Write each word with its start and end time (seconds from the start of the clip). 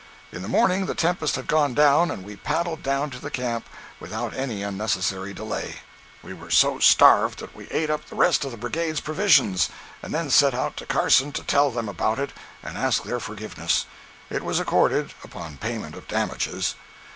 In 0.31 0.41
the 0.41 0.47
morning 0.47 0.87
the 0.87 0.95
tempest 0.95 1.35
had 1.35 1.45
gone 1.45 1.75
down, 1.75 2.09
and 2.09 2.23
we 2.25 2.35
paddled 2.35 2.81
down 2.81 3.11
to 3.11 3.19
the 3.19 3.29
camp 3.29 3.65
without 3.99 4.33
any 4.33 4.63
unnecessary 4.63 5.31
delay. 5.31 5.81
We 6.23 6.33
were 6.33 6.49
so 6.49 6.79
starved 6.79 7.37
that 7.37 7.55
we 7.55 7.67
ate 7.69 7.91
up 7.91 8.05
the 8.07 8.15
rest 8.15 8.43
of 8.43 8.49
the 8.49 8.57
Brigade's 8.57 8.99
provisions, 8.99 9.69
and 10.01 10.11
then 10.11 10.31
set 10.31 10.55
out 10.55 10.75
to 10.77 10.87
Carson 10.87 11.31
to 11.33 11.43
tell 11.43 11.69
them 11.69 11.87
about 11.87 12.17
it 12.17 12.33
and 12.63 12.79
ask 12.79 13.03
their 13.03 13.19
forgiveness. 13.19 13.85
It 14.31 14.41
was 14.43 14.59
accorded, 14.59 15.13
upon 15.23 15.57
payment 15.57 15.95
of 15.95 16.07
damages. 16.07 16.73